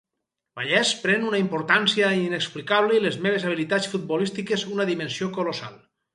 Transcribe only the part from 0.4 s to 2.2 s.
Vallès pren una importància